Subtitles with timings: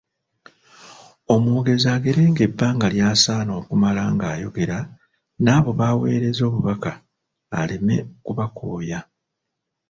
[1.33, 4.79] Omwogezi agerenga ebbanga ly'asaana okumala ng'ayogera
[5.43, 6.91] n'abo baweereza obubaka
[7.59, 8.99] aleme kubakooya.